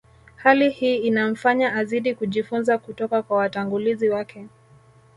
Hali 0.35 0.69
hii 0.69 0.95
inamfanya 0.97 1.75
azidi 1.75 2.15
kujifunza 2.15 2.77
kutoka 2.77 3.23
kwa 3.23 3.37
watangulizi 3.37 4.09
wake 4.09 4.47